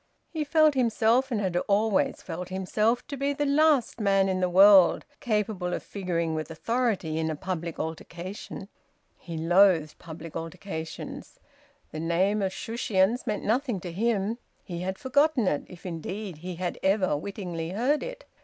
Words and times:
He 0.31 0.43
felt 0.43 0.73
himself, 0.73 1.29
and 1.29 1.39
had 1.39 1.55
always 1.55 2.23
felt 2.23 2.49
himself, 2.49 3.05
to 3.05 3.15
be 3.15 3.33
the 3.33 3.45
last 3.45 3.99
man 3.99 4.27
in 4.27 4.39
the 4.39 4.49
world 4.49 5.05
capable 5.19 5.75
of 5.75 5.83
figuring 5.83 6.33
with 6.33 6.49
authority 6.49 7.19
in 7.19 7.29
a 7.29 7.35
public 7.35 7.77
altercation. 7.79 8.67
He 9.15 9.37
loathed 9.37 9.99
public 9.99 10.35
altercations. 10.35 11.39
The 11.91 11.99
name 11.99 12.41
of 12.41 12.51
Shushions 12.51 13.27
meant 13.27 13.43
nothing 13.43 13.79
to 13.81 13.91
him; 13.91 14.39
he 14.63 14.79
had 14.79 14.97
forgotten 14.97 15.47
it, 15.47 15.65
if 15.67 15.85
indeed 15.85 16.37
he 16.37 16.55
had 16.55 16.79
ever 16.81 17.15
wittingly 17.15 17.69
heard 17.69 18.01
it. 18.01 18.25